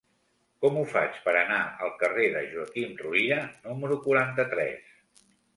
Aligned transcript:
Com 0.65 0.79
ho 0.79 0.85
faig 0.93 1.19
per 1.25 1.35
anar 1.41 1.59
al 1.87 1.93
carrer 2.01 2.25
de 2.37 2.43
Joaquim 2.55 2.97
Ruyra 3.05 3.39
número 3.69 4.03
quaranta-tres? 4.09 4.99